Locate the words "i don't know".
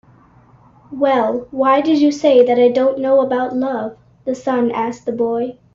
2.57-3.21